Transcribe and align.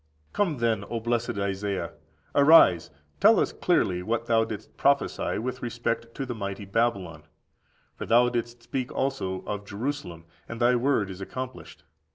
30. 0.33 0.33
Come, 0.33 0.57
then, 0.57 0.83
O 0.89 0.99
blessed 0.99 1.37
Isaiah; 1.37 1.91
arise, 2.33 2.89
tell 3.19 3.39
us 3.39 3.53
clearly 3.53 4.01
what 4.01 4.25
thou 4.25 4.43
didst 4.43 4.75
prophesy 4.75 5.37
with 5.37 5.61
respect 5.61 6.15
to 6.15 6.25
the 6.25 6.33
mighty 6.33 6.65
Babylon. 6.65 7.21
For 7.97 8.07
thou 8.07 8.29
didst 8.29 8.63
speak 8.63 8.91
also 8.91 9.43
of 9.45 9.63
Jerusalem, 9.63 10.25
and 10.49 10.59
thy 10.59 10.75
word 10.75 11.11
is 11.11 11.21
accomplished. 11.21 11.83